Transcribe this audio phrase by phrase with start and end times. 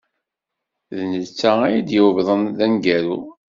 [0.95, 3.19] D netta ay d-yuwḍen d ameggaru.